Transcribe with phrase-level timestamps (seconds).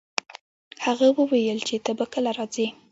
[0.85, 2.67] هغه وویل چي ته به کله راځي؟